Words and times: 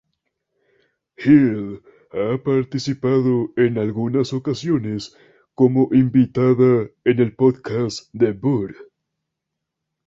Hill 1.17 1.83
ha 2.09 2.41
participado 2.43 3.53
en 3.55 3.77
algunas 3.77 4.33
ocasiones 4.33 5.15
como 5.53 5.93
invitada 5.93 6.89
en 7.03 7.19
el 7.19 7.35
podcast 7.35 8.09
de 8.11 8.31
Burr. 8.31 8.75